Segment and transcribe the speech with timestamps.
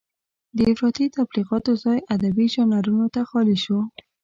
[0.55, 3.79] د افراطي تبليغاتو ځای ادبي ژانرونو ته خالي شو.